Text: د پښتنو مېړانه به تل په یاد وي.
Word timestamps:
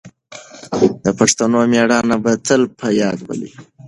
د 1.03 1.05
پښتنو 1.19 1.59
مېړانه 1.71 2.15
به 2.23 2.31
تل 2.45 2.61
په 2.79 2.87
یاد 3.01 3.19
وي. 3.27 3.51